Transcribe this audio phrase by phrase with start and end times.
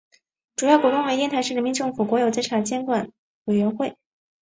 [0.55, 3.11] 主要股东为烟台市人民政府国有资产监督管理
[3.45, 3.95] 委员会。